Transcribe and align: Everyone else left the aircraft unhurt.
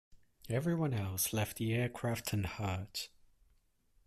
Everyone 0.49 0.95
else 0.95 1.31
left 1.31 1.57
the 1.57 1.75
aircraft 1.75 2.33
unhurt. 2.33 3.09